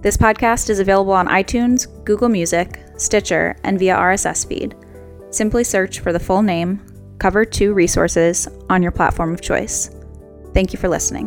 [0.00, 4.76] This podcast is available on iTunes, Google Music, Stitcher, and via RSS feed.
[5.30, 6.80] Simply search for the full name,
[7.18, 9.90] Cover 2 Resources, on your platform of choice.
[10.54, 11.26] Thank you for listening.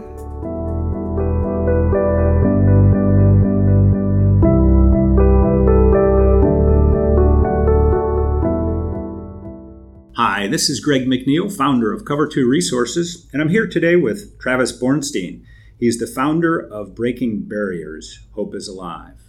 [10.16, 14.40] Hi, this is Greg McNeil, founder of Cover 2 Resources, and I'm here today with
[14.40, 15.44] Travis Bornstein.
[15.82, 19.20] He's the founder of Breaking Barriers Hope is Alive.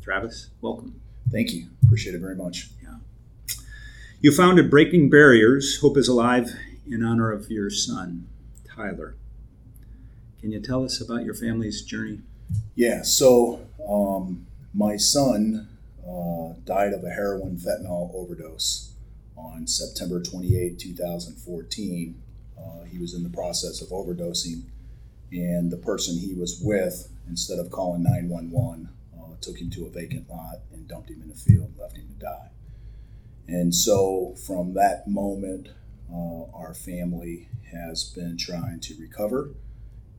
[0.00, 1.00] Travis, welcome.
[1.32, 1.66] Thank you.
[1.82, 2.68] Appreciate it very much.
[2.80, 2.98] Yeah.
[4.20, 6.52] You founded Breaking Barriers Hope is Alive
[6.88, 8.28] in honor of your son,
[8.64, 9.16] Tyler.
[10.40, 12.20] Can you tell us about your family's journey?
[12.76, 15.66] Yeah, so um, my son
[16.08, 18.92] uh, died of a heroin fentanyl overdose
[19.36, 22.22] on September 28, 2014.
[22.56, 24.62] Uh, he was in the process of overdosing
[25.32, 28.88] and the person he was with, instead of calling 911,
[29.18, 32.08] uh, took him to a vacant lot and dumped him in the field, left him
[32.08, 32.50] to die.
[33.48, 35.68] And so from that moment,
[36.12, 39.50] uh, our family has been trying to recover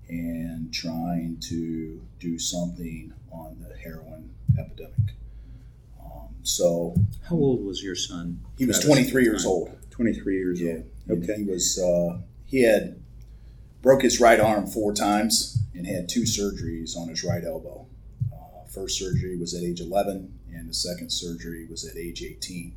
[0.09, 5.16] and trying to do something on the heroin epidemic.
[6.01, 6.96] Um, so,
[7.28, 8.41] how old was your son?
[8.57, 9.72] He was 23 years old.
[9.91, 10.78] 23 years yeah,
[11.09, 11.23] old.
[11.23, 11.38] Okay.
[11.38, 11.78] He was.
[11.79, 13.01] Uh, he had
[13.82, 17.86] broke his right arm four times and had two surgeries on his right elbow.
[18.34, 22.74] Uh, first surgery was at age 11, and the second surgery was at age 18.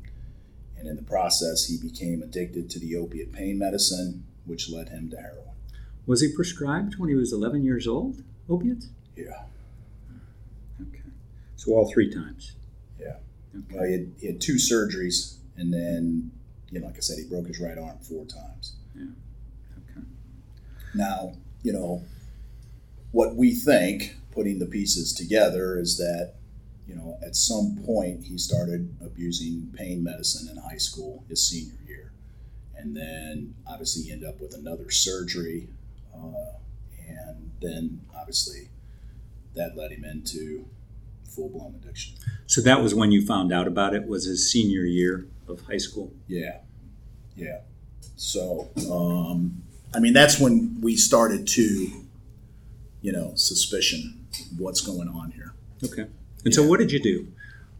[0.77, 5.09] And in the process, he became addicted to the opiate pain medicine, which led him
[5.11, 5.45] to heroin.
[6.05, 8.89] Was he prescribed when he was 11 years old, opiates?
[9.15, 9.43] Yeah.
[10.81, 11.03] Okay.
[11.55, 12.53] So all three times?
[12.99, 13.17] Yeah.
[13.55, 13.75] Okay.
[13.75, 16.31] Well, he had, he had two surgeries, and then,
[16.71, 18.73] you know, like I said, he broke his right arm four times.
[18.95, 19.05] Yeah.
[20.93, 22.03] Now, you know,
[23.11, 26.33] what we think, putting the pieces together, is that,
[26.87, 31.77] you know, at some point he started abusing pain medicine in high school his senior
[31.87, 32.11] year.
[32.75, 35.67] And then obviously he ended up with another surgery.
[36.15, 36.57] Uh,
[37.07, 38.69] and then obviously
[39.55, 40.65] that led him into
[41.23, 42.15] full blown addiction.
[42.47, 45.77] So that was when you found out about it, was his senior year of high
[45.77, 46.11] school?
[46.27, 46.57] Yeah.
[47.35, 47.59] Yeah.
[48.15, 49.63] So, um,
[49.93, 52.05] I mean, that's when we started to,
[53.01, 54.25] you know, suspicion
[54.57, 55.53] what's going on here.
[55.83, 56.03] Okay.
[56.03, 56.11] And
[56.45, 56.51] yeah.
[56.51, 57.27] so, what did you do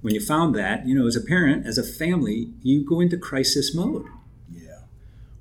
[0.02, 0.86] when you found that?
[0.86, 4.06] You know, as a parent, as a family, you go into crisis mode.
[4.52, 4.80] Yeah.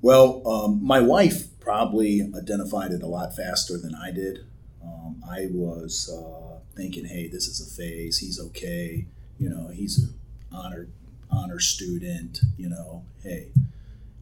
[0.01, 4.45] Well, um, my wife probably identified it a lot faster than I did.
[4.83, 8.19] Um, I was uh, thinking, hey, this is a phase.
[8.19, 9.05] He's okay.
[9.37, 10.13] You know, he's an
[10.51, 10.87] honor
[11.29, 12.39] honor student.
[12.57, 13.49] You know, hey,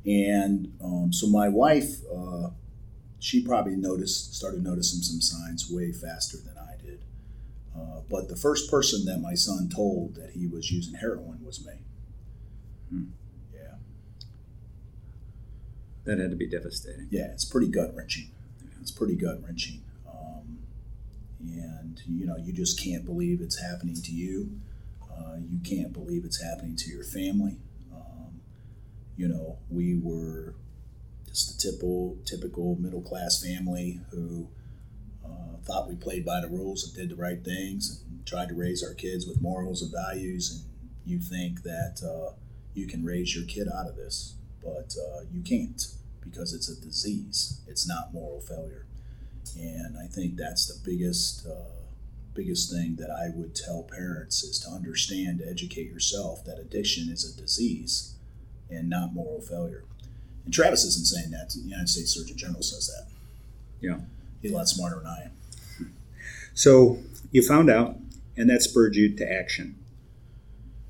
[0.06, 2.50] and um, so my wife, uh,
[3.20, 7.04] she probably noticed, started noticing some signs way faster than I did.
[7.76, 11.66] Uh, but the first person that my son told that he was using heroin was
[11.66, 11.74] me.
[12.90, 13.04] Hmm.
[13.54, 13.76] Yeah.
[16.06, 17.08] That had to be devastating.
[17.10, 18.32] Yeah, it's pretty gut wrenching.
[18.82, 19.82] It's pretty gut wrenching.
[20.08, 20.60] Um,
[21.42, 24.60] and, you know, you just can't believe it's happening to you.
[25.12, 27.58] Uh, you can't believe it's happening to your family
[29.20, 30.56] you know, we were
[31.28, 34.48] just a typical typical middle class family who
[35.26, 38.56] uh, thought we played by the rules and did the right things and tried to
[38.56, 40.52] raise our kids with morals and values.
[40.52, 40.64] And
[41.06, 42.34] you think that uh,
[42.74, 45.86] you can raise your kid out of this, but uh, you can't
[46.22, 47.60] because it's a disease.
[47.68, 48.86] It's not moral failure,
[49.60, 51.84] and I think that's the biggest uh,
[52.34, 57.10] biggest thing that I would tell parents is to understand, to educate yourself that addiction
[57.10, 58.16] is a disease
[58.70, 59.84] and not moral failure.
[60.46, 61.50] And Travis isn't saying that.
[61.50, 63.08] The United States Surgeon General says that.
[63.82, 64.00] Yeah.
[64.42, 65.32] He's a lot smarter than I am.
[66.54, 67.00] So
[67.32, 67.98] you found out,
[68.36, 69.76] and that spurred you to action.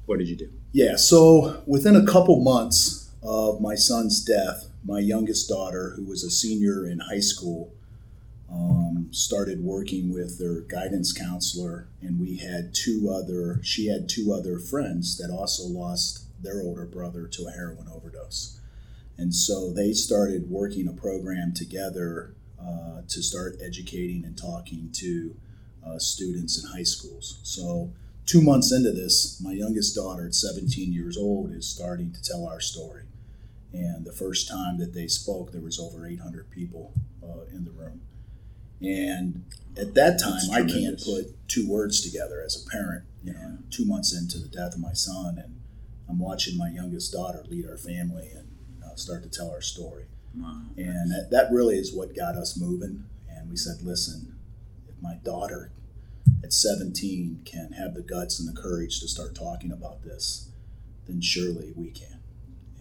[0.05, 0.49] What did you do?
[0.71, 0.95] Yeah.
[0.95, 6.31] So within a couple months of my son's death, my youngest daughter, who was a
[6.31, 7.71] senior in high school,
[8.51, 13.59] um, started working with their guidance counselor, and we had two other.
[13.61, 18.59] She had two other friends that also lost their older brother to a heroin overdose,
[19.17, 25.35] and so they started working a program together uh, to start educating and talking to
[25.85, 27.39] uh, students in high schools.
[27.43, 27.91] So.
[28.25, 32.45] Two months into this, my youngest daughter, at 17 years old, is starting to tell
[32.45, 33.05] our story.
[33.73, 36.93] And the first time that they spoke, there was over 800 people
[37.23, 38.01] uh, in the room
[38.81, 39.43] and
[39.77, 43.03] at that time, I can't put two words together as a parent.
[43.23, 45.58] You know, two months into the death of my son, and
[46.09, 48.47] I'm watching my youngest daughter lead our family and
[48.83, 50.05] uh, start to tell our story.
[50.35, 50.61] Wow.
[50.77, 53.05] And that, that really is what got us moving.
[53.29, 54.37] And we said, listen,
[54.87, 55.71] if my daughter
[56.43, 60.49] at 17 can have the guts and the courage to start talking about this,
[61.07, 62.19] then surely we can.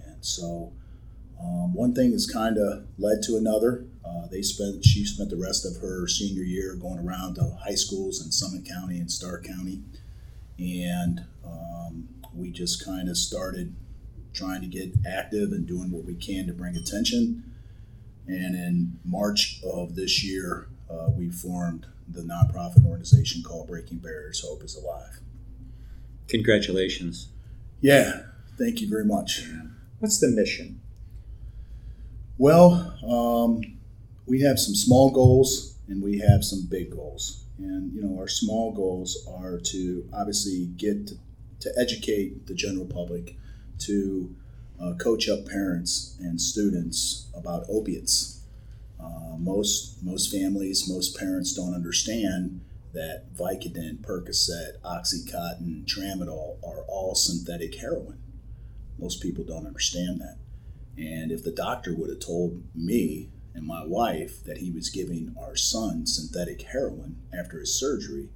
[0.04, 0.72] And so
[1.40, 3.86] um, one thing has kind of led to another.
[4.04, 7.74] Uh, they spent she spent the rest of her senior year going around to high
[7.74, 9.82] schools in Summit County and Stark County,
[10.58, 13.75] and um, we just kind of started
[14.34, 17.42] trying to get active and doing what we can to bring attention.
[18.26, 24.42] And in March of this year, uh, we formed the nonprofit organization called Breaking Barriers
[24.46, 25.20] Hope is Alive.
[26.28, 27.28] Congratulations.
[27.80, 28.22] Yeah,
[28.58, 29.42] thank you very much.
[29.98, 30.81] What's the mission?
[32.36, 33.78] Well, um,
[34.26, 37.44] we have some small goals and we have some big goals.
[37.58, 41.14] And, you know, our small goals are to obviously get to,
[41.60, 43.37] to educate the general public,
[43.78, 44.34] to
[44.81, 48.40] uh, coach up parents and students about opiates.
[49.00, 52.60] Uh, most most families, most parents don't understand
[52.93, 58.19] that Vicodin, Percocet, OxyContin, Tramadol are all synthetic heroin.
[58.99, 60.38] Most people don't understand that.
[60.96, 65.34] And if the doctor would have told me and my wife that he was giving
[65.40, 68.31] our son synthetic heroin after his surgery,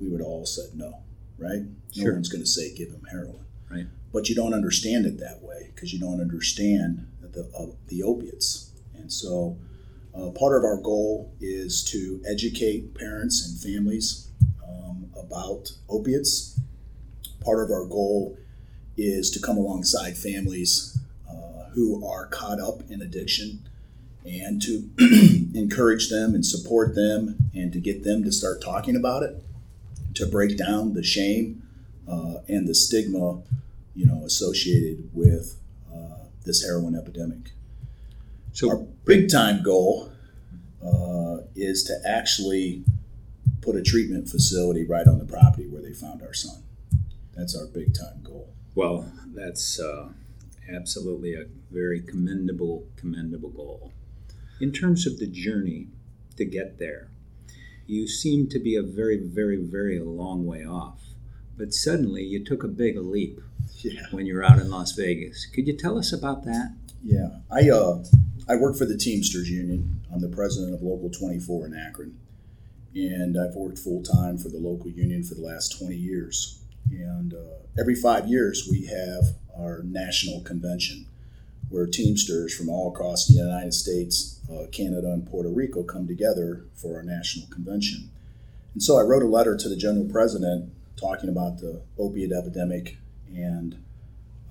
[0.00, 1.02] we would all said no,
[1.40, 1.62] right?
[1.96, 2.12] No sure.
[2.12, 3.44] one's going to say give him heroin.
[3.70, 3.86] Right.
[4.12, 8.72] But you don't understand it that way because you don't understand the, uh, the opiates.
[8.94, 9.56] And so
[10.14, 14.28] uh, part of our goal is to educate parents and families
[14.66, 16.60] um, about opiates.
[17.44, 18.36] Part of our goal
[18.96, 21.00] is to come alongside families
[21.74, 23.66] who are caught up in addiction
[24.24, 24.90] and to
[25.58, 29.42] encourage them and support them and to get them to start talking about it,
[30.14, 31.62] to break down the shame
[32.08, 33.42] uh, and the stigma,
[33.94, 35.56] you know, associated with
[35.92, 37.52] uh, this heroin epidemic.
[38.52, 40.12] So, our big time goal
[40.84, 42.84] uh, is to actually
[43.60, 46.62] put a treatment facility right on the property where they found our son.
[47.36, 48.48] That's our big time goal.
[48.74, 50.08] Well, that's uh,
[50.72, 53.92] absolutely a very commendable, commendable goal.
[54.60, 55.88] In terms of the journey
[56.36, 57.08] to get there,
[57.90, 61.00] you seem to be a very, very, very long way off.
[61.58, 63.40] But suddenly you took a big leap
[63.78, 64.02] yeah.
[64.12, 65.46] when you were out in Las Vegas.
[65.46, 66.74] Could you tell us about that?
[67.04, 68.04] Yeah, I uh,
[68.48, 70.00] I work for the Teamsters Union.
[70.12, 72.18] I'm the president of Local 24 in Akron,
[72.94, 76.60] and I've worked full time for the local union for the last 20 years.
[76.90, 81.06] And uh, every five years, we have our national convention,
[81.70, 86.64] where Teamsters from all across the United States, uh, Canada, and Puerto Rico come together
[86.74, 88.10] for our national convention.
[88.74, 92.98] And so I wrote a letter to the general president talking about the opiate epidemic
[93.34, 93.82] and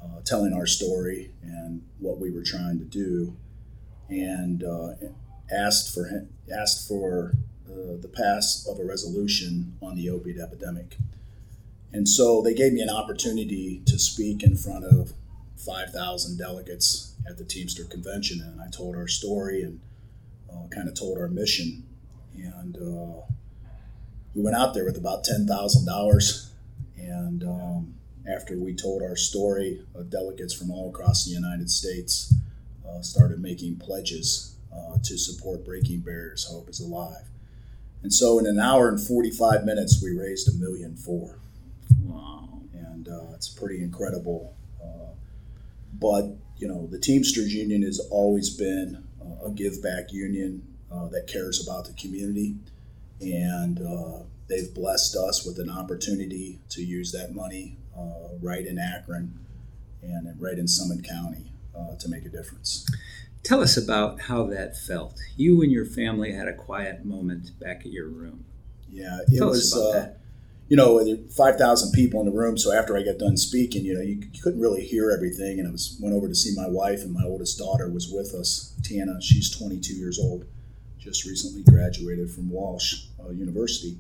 [0.02, 3.36] uh, telling our story and what we were trying to do,
[4.10, 4.94] and uh,
[5.52, 7.34] asked for asked for
[7.70, 10.98] uh, the pass of a resolution on the opiate epidemic.
[11.92, 15.14] And so they gave me an opportunity to speak in front of
[15.60, 18.42] 5,000 delegates at the Teamster Convention.
[18.42, 19.80] And I told our story and
[20.52, 21.84] uh, kind of told our mission.
[22.36, 23.22] And uh,
[24.34, 26.50] we went out there with about $10,000.
[26.98, 27.96] And um,
[28.28, 32.34] after we told our story, uh, delegates from all across the United States
[32.88, 37.26] uh, started making pledges uh, to support Breaking Barriers Hope is Alive.
[38.02, 41.40] And so in an hour and 45 minutes, we raised a million four.
[42.02, 42.62] Wow.
[42.74, 44.56] And uh, it's pretty incredible.
[46.00, 50.62] Uh, but, you know, the Teamsters Union has always been uh, a give back union
[50.92, 52.56] uh, that cares about the community.
[53.22, 57.78] And uh, they've blessed us with an opportunity to use that money
[58.42, 59.38] right in Akron
[60.02, 61.52] and right in Summit County
[62.00, 62.86] to make a difference.
[63.44, 65.20] Tell us about how that felt.
[65.36, 68.46] You and your family had a quiet moment back at your room.
[68.90, 69.74] Yeah, it Tell was.
[70.70, 72.58] You know, there were 5,000 people in the room.
[72.58, 75.60] So after I got done speaking, you know, you, you couldn't really hear everything.
[75.60, 78.36] And I was went over to see my wife, and my oldest daughter was with
[78.36, 79.20] us, Tana.
[79.20, 80.46] She's 22 years old,
[81.00, 83.98] just recently graduated from Walsh uh, University.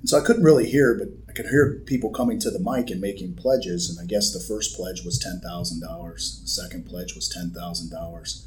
[0.00, 2.90] And so I couldn't really hear, but I could hear people coming to the mic
[2.90, 3.90] and making pledges.
[3.90, 5.42] And I guess the first pledge was $10,000.
[5.42, 8.42] The second pledge was $10,000.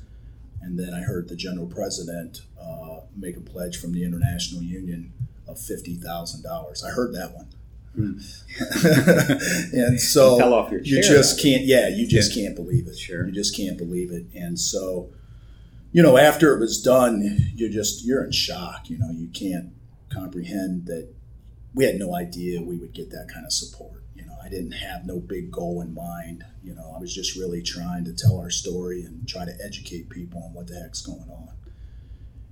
[0.61, 5.11] And then I heard the general president uh, make a pledge from the International Union
[5.51, 6.85] of $50,000.
[6.85, 7.47] I heard that one.
[7.95, 8.19] Hmm.
[9.73, 12.97] and so You fell off your you just can't, yeah, you just can't believe it.
[12.97, 13.25] Sure.
[13.27, 14.25] You just can't believe it.
[14.33, 15.09] And so,
[15.91, 18.89] you know, after it was done, you're just, you're in shock.
[18.89, 19.73] You know, you can't
[20.09, 21.13] comprehend that
[21.73, 24.03] we had no idea we would get that kind of support.
[24.15, 26.43] You know, I didn't have no big goal in mind.
[26.63, 30.09] You know, I was just really trying to tell our story and try to educate
[30.09, 31.49] people on what the heck's going on.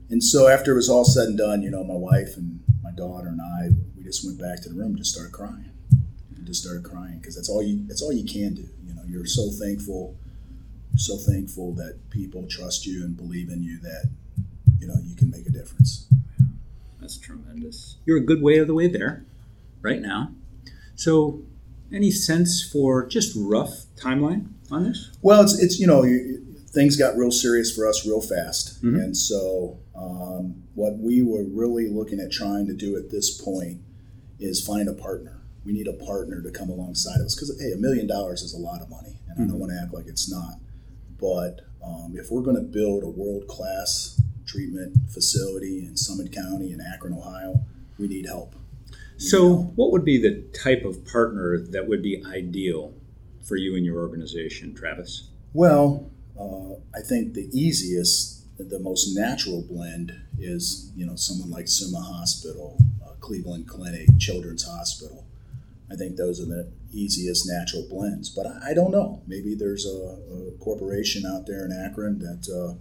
[0.10, 2.92] And so after it was all said and done, you know, my wife and my
[2.92, 5.70] daughter and I, we just went back to the room and just started crying.
[6.38, 8.68] We just started crying because that's all you that's all you can do.
[8.86, 10.16] You know, you're so thankful,
[10.96, 14.10] so thankful that people trust you and believe in you that,
[14.80, 16.08] you know, you can make a difference.
[17.00, 17.98] That's tremendous.
[18.06, 19.26] You're a good way of the way there,
[19.82, 20.32] right now.
[20.96, 21.42] So,
[21.92, 25.10] any sense for just rough timeline on this?
[25.22, 29.04] Well, it's it's you know you, things got real serious for us real fast, Mhm.
[29.04, 33.80] and so um, what we were really looking at trying to do at this point
[34.40, 35.42] is find a partner.
[35.66, 38.58] We need a partner to come alongside us because hey, a million dollars is a
[38.58, 39.50] lot of money, and I Mhm.
[39.50, 40.60] don't want to act like it's not.
[41.20, 46.72] But um, if we're going to build a world class treatment facility in Summit County
[46.72, 47.64] in Akron, Ohio,
[47.98, 48.54] we need help.
[48.54, 49.72] We need So, help.
[49.76, 52.94] what would be the type of partner that would be ideal
[53.42, 55.30] for you and your organization, Travis?
[55.54, 56.10] Well,
[56.96, 62.78] I think the easiest, the most natural blend is you know someone like Summa Hospital,
[63.06, 65.26] uh, Cleveland Clinic, Children's Hospital.
[65.92, 68.30] I think those are the easiest natural blends.
[68.30, 69.22] But I, I don't know.
[69.28, 72.76] Maybe there's a, a corporation out there in Akron that uh,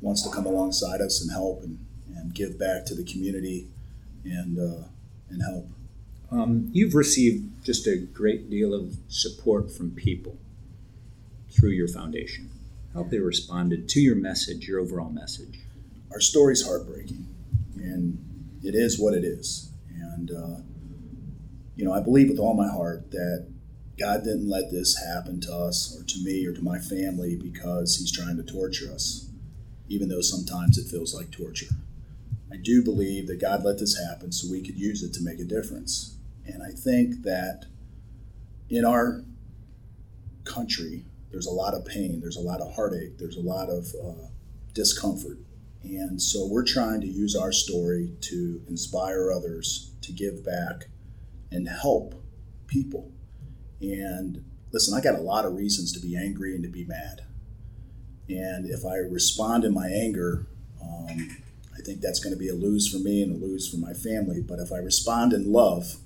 [0.00, 1.78] wants to come alongside us and help and,
[2.16, 3.68] and give back to the community
[4.24, 4.84] and uh,
[5.30, 5.68] and help.
[6.30, 10.36] Um, you've received just a great deal of support from people
[11.50, 12.50] through your foundation.
[12.94, 15.64] How have they responded to your message, your overall message?
[16.14, 17.26] our story's heartbreaking,
[17.76, 18.18] and
[18.62, 19.70] it is what it is.
[19.92, 20.60] And uh,
[21.74, 23.48] you know, I believe with all my heart that
[23.98, 27.96] God didn't let this happen to us or to me or to my family because
[27.96, 29.28] He's trying to torture us,
[29.88, 31.74] even though sometimes it feels like torture.
[32.52, 35.40] I do believe that God let this happen so we could use it to make
[35.40, 36.16] a difference.
[36.46, 37.64] And I think that
[38.70, 39.24] in our
[40.44, 43.92] country, there's a lot of pain, there's a lot of heartache, there's a lot of
[44.00, 44.28] uh,
[44.72, 45.36] discomfort.
[45.82, 50.86] And so we're trying to use our story to inspire others to give back
[51.50, 52.14] and help
[52.68, 53.10] people.
[53.80, 57.22] And listen, I got a lot of reasons to be angry and to be mad.
[58.28, 60.46] And if I respond in my anger,
[60.80, 61.36] um,
[61.76, 63.92] I think that's going to be a lose for me and a lose for my
[63.92, 64.40] family.
[64.40, 65.96] But if I respond in love,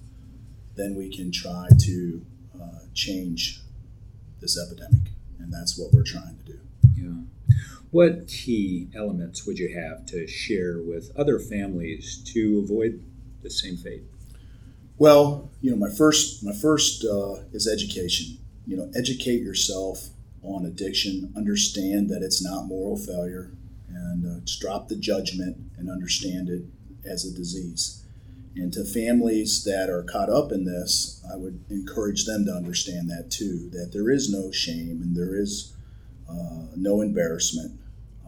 [0.74, 2.24] then we can try to
[2.58, 3.60] uh, change
[4.40, 5.07] this epidemic.
[5.38, 6.60] And that's what we're trying to do.
[6.96, 7.56] Yeah.
[7.90, 13.02] What key elements would you have to share with other families to avoid
[13.42, 14.02] the same fate?
[14.98, 18.38] Well, you know, my first my first uh, is education.
[18.66, 20.08] You know, educate yourself
[20.42, 21.32] on addiction.
[21.36, 23.52] Understand that it's not moral failure,
[23.88, 26.62] and uh, just drop the judgment and understand it
[27.08, 28.04] as a disease.
[28.58, 33.08] And to families that are caught up in this, I would encourage them to understand
[33.08, 33.70] that too.
[33.70, 35.76] That there is no shame and there is
[36.28, 37.78] uh, no embarrassment.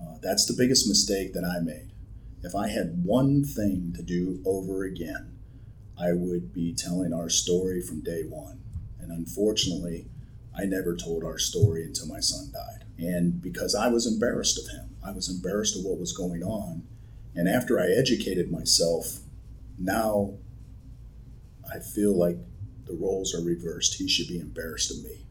[0.01, 1.91] Uh, that's the biggest mistake that I made.
[2.45, 5.37] If I had one thing to do over again,
[5.99, 8.61] I would be telling our story from day one.
[9.01, 10.07] And unfortunately,
[10.57, 12.85] I never told our story until my son died.
[12.99, 16.85] And because I was embarrassed of him, I was embarrassed of what was going on.
[17.35, 19.21] And after I educated myself,
[19.81, 20.35] now
[21.73, 22.37] I feel like
[22.87, 23.95] the roles are reversed.
[23.95, 25.25] He should be embarrassed of me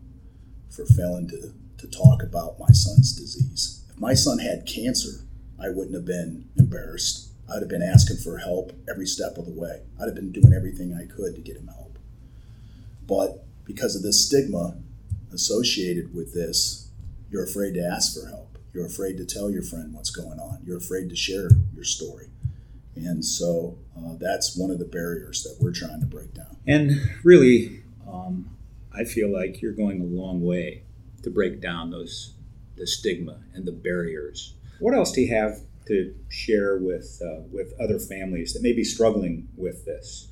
[0.69, 3.83] for failing to, to talk about my son's disease.
[3.89, 5.25] If my son had cancer,
[5.61, 7.29] I wouldn't have been embarrassed.
[7.51, 9.81] I'd have been asking for help every step of the way.
[9.99, 11.97] I'd have been doing everything I could to get him help.
[13.05, 14.77] But because of this stigma
[15.33, 16.89] associated with this,
[17.29, 18.57] you're afraid to ask for help.
[18.73, 20.59] You're afraid to tell your friend what's going on.
[20.63, 22.29] You're afraid to share your story.
[23.05, 26.57] And so uh, that's one of the barriers that we're trying to break down.
[26.67, 28.49] And really, um,
[28.93, 30.83] I feel like you're going a long way
[31.23, 32.33] to break down those
[32.77, 34.53] the stigma and the barriers.
[34.79, 38.83] What else do you have to share with uh, with other families that may be
[38.83, 40.29] struggling with this?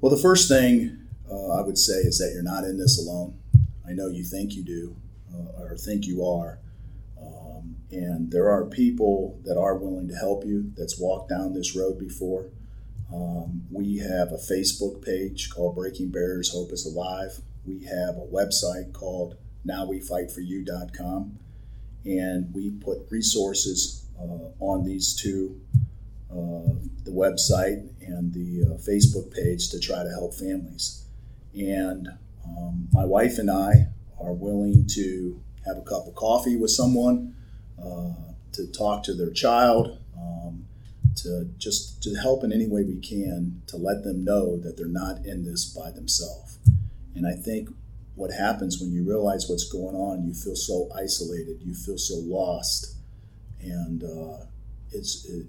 [0.00, 0.98] Well, the first thing
[1.30, 3.38] uh, I would say is that you're not in this alone.
[3.86, 4.96] I know you think you do
[5.32, 6.58] uh, or think you are.
[7.90, 11.98] And there are people that are willing to help you that's walked down this road
[11.98, 12.50] before.
[13.12, 17.40] Um, we have a Facebook page called Breaking Barriers Hope is Alive.
[17.66, 21.38] We have a website called nowwefightforyou.com.
[22.04, 25.60] And we put resources uh, on these two
[26.30, 31.04] uh, the website and the uh, Facebook page to try to help families.
[31.54, 32.08] And
[32.44, 33.88] um, my wife and I
[34.20, 37.34] are willing to have a cup of coffee with someone,
[37.82, 40.66] uh, to talk to their child, um,
[41.16, 44.86] to just to help in any way we can to let them know that they're
[44.86, 46.58] not in this by themselves.
[47.14, 47.68] And I think
[48.14, 52.16] what happens when you realize what's going on, you feel so isolated, you feel so
[52.16, 52.96] lost,
[53.60, 54.44] and uh,
[54.90, 55.24] it's.
[55.26, 55.46] It,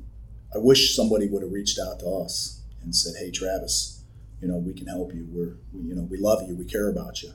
[0.53, 4.03] I wish somebody would have reached out to us and said, "Hey, Travis,
[4.41, 5.27] you know we can help you.
[5.29, 6.55] We're, we, you know, we love you.
[6.55, 7.31] We care about you,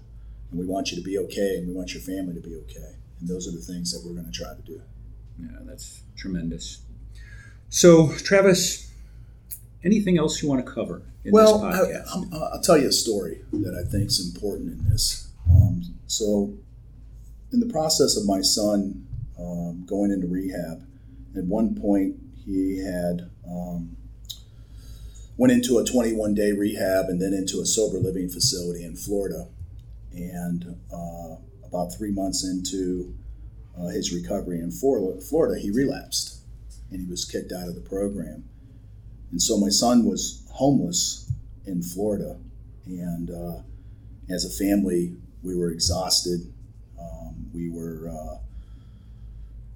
[0.51, 2.97] and we want you to be okay, and we want your family to be okay."
[3.25, 4.83] And those are the things that we're going to try to do.
[5.41, 6.83] Yeah, that's tremendous.
[7.71, 8.93] So, Travis,
[9.83, 12.35] anything else you want to cover in well, this podcast?
[12.35, 15.31] I, will tell you a story that I think is important in this.
[15.51, 16.53] Um, so,
[17.51, 19.07] in the process of my son
[19.41, 20.87] um, going into rehab,
[21.35, 23.97] at one point he had um,
[25.39, 29.49] went into a 21 day rehab and then into a sober living facility in Florida.
[30.13, 31.37] And uh,
[31.75, 33.15] about three months into
[33.77, 36.39] uh, his recovery in Florida, he relapsed
[36.91, 38.45] and he was kicked out of the program.
[39.33, 41.33] And so my son was homeless
[41.67, 42.37] in Florida.
[42.87, 43.63] And uh,
[44.31, 46.53] as a family, we were exhausted.
[47.01, 48.39] Um, we were uh,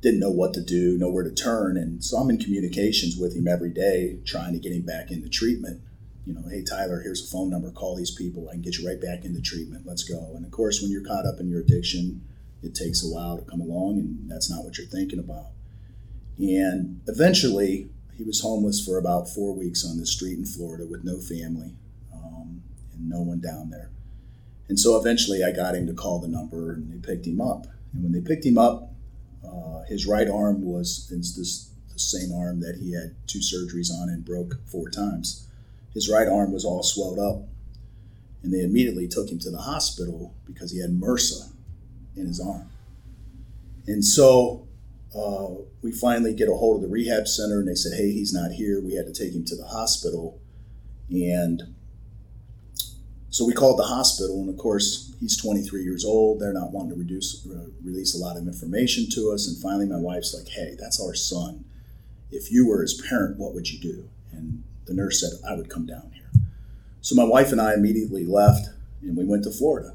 [0.01, 1.77] didn't know what to do, know where to turn.
[1.77, 5.29] And so I'm in communications with him every day, trying to get him back into
[5.29, 5.81] treatment.
[6.29, 7.71] You know, hey, Tyler, here's a phone number.
[7.71, 8.51] Call these people.
[8.51, 9.87] I can get you right back into treatment.
[9.87, 10.35] Let's go.
[10.37, 12.21] And of course, when you're caught up in your addiction,
[12.63, 15.47] it takes a while to come along, and that's not what you're thinking about.
[16.39, 21.03] And eventually, he was homeless for about four weeks on the street in Florida with
[21.03, 21.77] no family
[22.13, 22.63] um,
[22.93, 23.89] and no one down there.
[24.69, 27.69] And so eventually, I got him to call the number, and they picked him up.
[27.95, 28.93] And when they picked him up,
[29.43, 34.11] uh, his right arm was this, the same arm that he had two surgeries on
[34.11, 35.48] and broke four times.
[35.99, 37.43] His right arm was all swelled up,
[38.45, 41.51] and they immediately took him to the hospital because he had MRSA
[42.15, 42.71] in his arm.
[43.89, 44.69] And so
[45.13, 45.49] uh,
[45.83, 48.53] we finally get a hold of the rehab center, and they said, "Hey, he's not
[48.53, 48.81] here.
[48.81, 50.41] We had to take him to the hospital."
[51.11, 51.75] And
[53.31, 56.39] so we called the hospital, and of course, he's 23 years old.
[56.39, 59.49] They're not wanting to reduce, uh, release a lot of information to us.
[59.49, 61.65] And finally, my wife's like, "Hey, that's our son.
[62.31, 65.69] If you were his parent, what would you do?" And the nurse said, "I would
[65.69, 66.43] come down here."
[67.01, 68.71] So my wife and I immediately left,
[69.03, 69.95] and we went to Florida,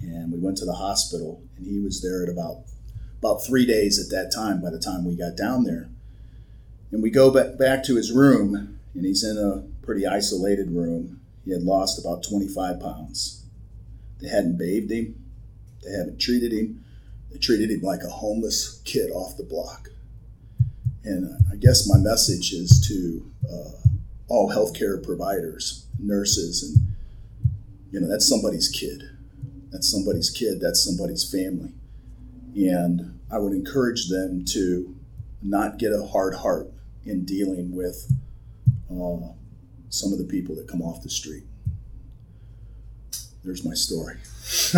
[0.00, 2.62] and we went to the hospital, and he was there at about
[3.18, 4.60] about three days at that time.
[4.60, 5.88] By the time we got down there,
[6.92, 11.20] and we go back back to his room, and he's in a pretty isolated room
[11.44, 13.44] he had lost about 25 pounds.
[14.20, 15.22] They hadn't bathed him,
[15.82, 16.84] they haven't treated him.
[17.30, 19.90] They treated him like a homeless kid off the block.
[21.04, 23.88] And I guess my message is to uh,
[24.28, 26.94] all healthcare providers, nurses, and
[27.90, 29.02] you know, that's somebody's kid.
[29.70, 31.72] That's somebody's kid, that's somebody's family.
[32.56, 34.96] And I would encourage them to
[35.42, 36.72] not get a hard heart
[37.04, 38.10] in dealing with
[38.90, 39.32] uh,
[39.90, 41.44] some of the people that come off the street.
[43.44, 44.16] There's my story.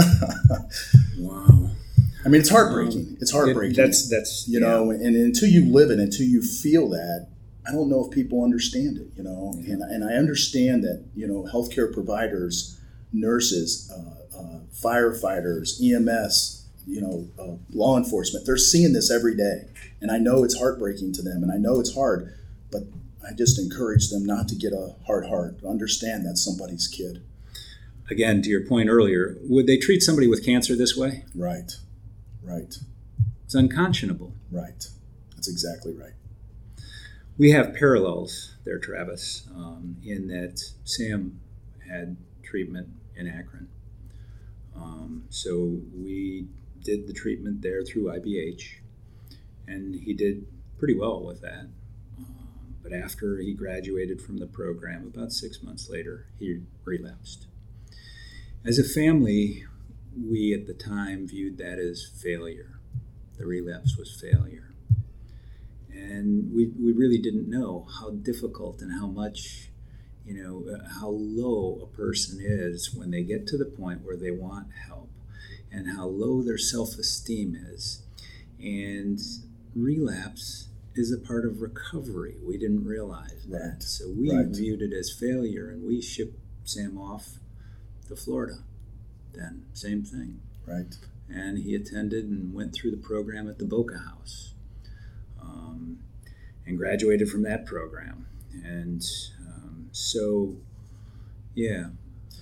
[1.19, 1.71] wow.
[2.25, 3.17] I mean, it's heartbreaking.
[3.21, 3.75] It's heartbreaking.
[3.75, 7.29] It, that's that's you know, and, and, until you live it, until you feel that,
[7.69, 9.09] I don't know if people understand it.
[9.17, 9.75] You know, yeah.
[9.75, 12.81] and and I understand that you know, healthcare providers,
[13.13, 19.69] nurses, uh, uh, firefighters, EMS, you know, uh, law enforcement, they're seeing this every day,
[20.01, 22.33] and I know it's heartbreaking to them, and I know it's hard,
[22.71, 22.83] but
[23.29, 27.25] I just encourage them not to get a hard heart, understand that's somebody's kid.
[28.09, 31.25] Again, to your point earlier, would they treat somebody with cancer this way?
[31.35, 31.73] Right,
[32.43, 32.77] right.
[33.45, 34.33] It's unconscionable.
[34.51, 34.89] Right.
[35.35, 36.15] That's exactly right.
[37.39, 41.39] We have parallels there, Travis, um, in that Sam
[41.87, 43.69] had treatment in Akron.
[44.75, 46.47] Um, so we
[46.83, 48.81] did the treatment there through IBH,
[49.67, 50.47] and he did
[50.79, 51.69] pretty well with that.
[52.83, 57.49] But after he graduated from the program, about six months later, he relapsed.
[58.65, 59.65] As a family,
[60.17, 62.79] we at the time viewed that as failure.
[63.37, 64.76] The relapse was failure.
[65.97, 69.71] And we, we really didn't know how difficult and how much
[70.27, 74.17] you know, uh, how low a person is when they get to the point where
[74.17, 75.09] they want help
[75.71, 78.03] and how low their self esteem is.
[78.59, 79.21] And
[79.75, 82.37] relapse is a part of recovery.
[82.45, 83.75] We didn't realize that.
[83.75, 83.83] Right.
[83.83, 84.49] So we Right.
[84.49, 87.39] viewed it as failure and we shipped Sam off
[88.09, 88.65] to Florida.
[89.33, 90.41] Then, same thing.
[90.67, 90.99] Right.
[91.29, 94.55] And he attended and went through the program at the Boca House
[95.57, 95.99] um,
[96.67, 98.27] and graduated from that program.
[98.65, 99.03] And
[99.47, 100.57] um, so,
[101.55, 101.87] yeah,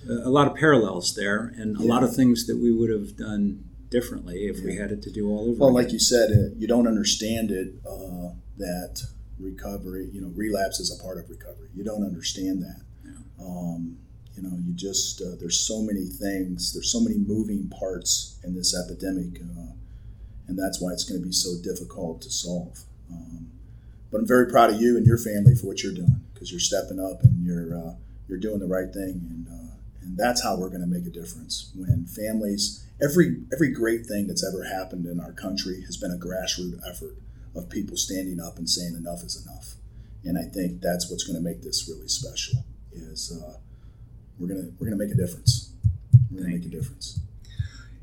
[0.09, 3.15] a, a lot of parallels there and a lot of things that we would have
[3.15, 5.83] done differently if we had it to do all over Well, again.
[5.83, 9.01] like you said, uh, you don't understand it uh, that
[9.39, 11.69] recovery, you know, relapse is a part of recovery.
[11.75, 12.81] You don't understand that.
[13.39, 13.97] Um,
[14.35, 18.53] you know, you just uh, there's so many things, there's so many moving parts in
[18.55, 19.71] this epidemic, uh,
[20.47, 22.83] and that's why it's going to be so difficult to solve.
[23.11, 23.51] Um,
[24.11, 26.59] but I'm very proud of you and your family for what you're doing because you're
[26.59, 27.93] stepping up and you're uh,
[28.27, 31.09] you're doing the right thing, and uh, and that's how we're going to make a
[31.09, 32.85] difference when families.
[33.01, 37.17] Every every great thing that's ever happened in our country has been a grassroots effort
[37.55, 39.75] of people standing up and saying enough is enough,
[40.23, 42.63] and I think that's what's going to make this really special.
[42.91, 43.57] Is uh,
[44.39, 45.71] we're gonna we're gonna make a difference.
[46.31, 47.19] We're gonna Thank make a difference.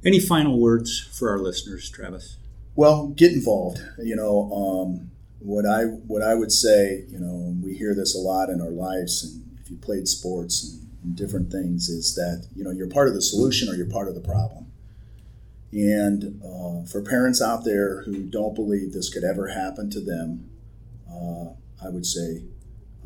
[0.04, 2.36] Any final words for our listeners, Travis?
[2.74, 3.80] Well, get involved.
[4.02, 8.18] You know, um, what I what I would say, you know, we hear this a
[8.18, 12.46] lot in our lives, and if you played sports and, and different things, is that
[12.56, 14.66] you know you're part of the solution or you're part of the problem.
[15.72, 20.50] And uh, for parents out there who don't believe this could ever happen to them,
[21.10, 21.54] uh,
[21.84, 22.42] I would say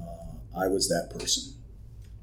[0.00, 1.54] uh, I was that person.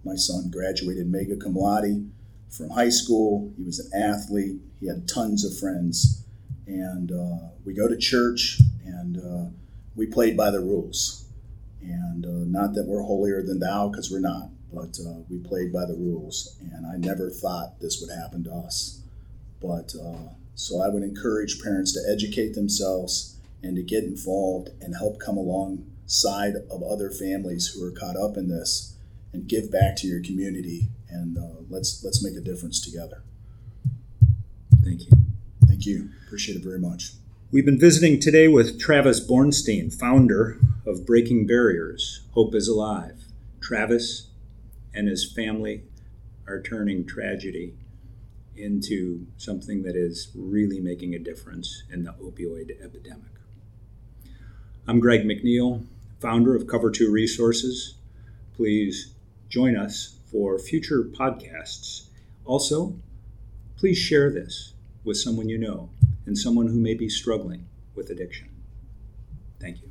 [0.04, 2.12] My son graduated mega cum laude
[2.50, 3.54] from high school.
[3.58, 4.60] He was an athlete.
[4.82, 6.23] He had tons of friends
[6.68, 9.50] and uh, we go to church and uh,
[9.96, 11.26] we played by the rules.
[11.82, 15.72] And uh, not that we're holier than thou because we're not but uh, we played
[15.72, 19.02] by the rules and i never thought this would happen to us.
[19.62, 24.96] But uh, so i would encourage parents to educate themselves and to get involved and
[24.96, 28.96] help come alongside of other families who are caught up in this
[29.32, 33.24] and give back to your community and uh, let's let's make a difference together.
[34.84, 35.23] Thank you.
[35.74, 37.14] Thank you appreciate it very much
[37.52, 40.58] We've been visiting today with Travis Bornstein, founder
[40.88, 43.26] of Breaking Barriers Hope is Alive.
[43.62, 44.30] Travis
[44.92, 45.84] and his family
[46.48, 47.76] are turning tragedy
[48.58, 53.30] into something that is really making a difference in the opioid epidemic.
[54.88, 55.86] I'm Greg McNeil,
[56.20, 57.94] founder of Cover 2 Resources.
[58.56, 59.14] Please
[59.48, 62.08] join us for future podcasts.
[62.46, 62.96] Also,
[63.78, 64.73] please share this
[65.04, 65.90] with someone you know
[66.26, 68.50] and someone who may be struggling with addiction.
[69.60, 69.90] Thank you.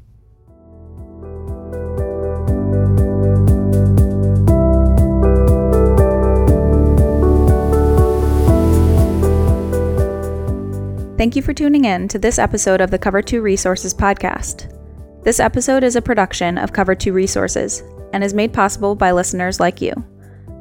[11.18, 14.76] Thank you for tuning in to this episode of the Cover 2 Resources podcast.
[15.22, 19.60] This episode is a production of Cover 2 Resources and is made possible by listeners
[19.60, 19.92] like you.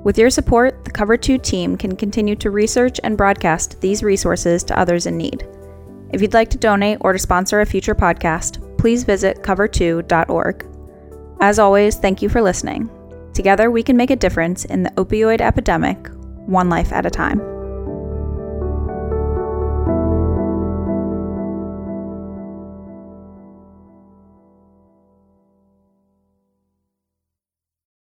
[0.04, 4.64] With your support, the Cover 2 team can continue to research and broadcast these resources
[4.64, 5.48] to others in need.
[6.12, 10.66] If you'd like to donate or to sponsor a future podcast, please visit cover2.org.
[11.40, 12.90] As always, thank you for listening.
[13.34, 16.10] Together, we can make a difference in the opioid epidemic,
[16.48, 17.40] one life at a time.